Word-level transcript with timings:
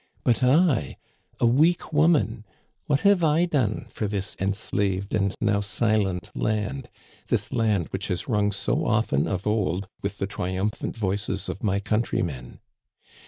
But 0.23 0.41
I, 0.41 0.97
a 1.39 1.45
weak 1.45 1.93
woman, 1.93 2.43
what 2.87 3.01
have 3.01 3.23
I 3.23 3.45
done 3.45 3.85
for 3.87 4.07
this 4.07 4.35
enslaved 4.39 5.13
and 5.13 5.35
now 5.39 5.59
silent 5.59 6.31
land, 6.33 6.89
this 7.27 7.53
land 7.53 7.85
which 7.89 8.07
has 8.07 8.27
rung 8.27 8.51
so 8.51 8.87
often 8.87 9.27
of 9.27 9.45
old 9.45 9.87
with 10.01 10.17
the 10.17 10.25
triumphant 10.25 10.97
voices 10.97 11.49
of 11.49 11.61
my 11.61 11.79
countrymen? 11.79 12.61